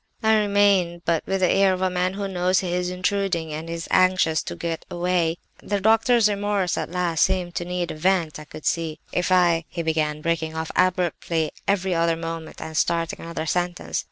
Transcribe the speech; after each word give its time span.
I 0.23 0.35
remained, 0.35 1.03
but 1.05 1.21
with 1.27 1.41
the 1.41 1.47
air 1.51 1.73
of 1.73 1.83
a 1.83 1.89
man 1.91 2.15
who 2.15 2.27
knows 2.27 2.61
he 2.61 2.73
is 2.73 2.89
intruding 2.89 3.53
and 3.53 3.69
is 3.69 3.87
anxious 3.91 4.41
to 4.41 4.55
get 4.55 4.83
away. 4.89 5.37
The 5.61 5.79
doctor's 5.79 6.27
remorse 6.27 6.75
at 6.75 6.89
last 6.89 7.21
seemed 7.21 7.53
to 7.57 7.65
need 7.65 7.91
a 7.91 7.93
vent, 7.95 8.39
I 8.39 8.45
could 8.45 8.65
see. 8.65 8.99
"'If 9.11 9.31
I—' 9.31 9.65
he 9.69 9.83
began, 9.83 10.21
breaking 10.23 10.55
off 10.55 10.71
abruptly 10.75 11.51
every 11.67 11.93
other 11.93 12.15
moment, 12.15 12.59
and 12.59 12.75
starting 12.75 13.21
another 13.21 13.45
sentence. 13.45 13.99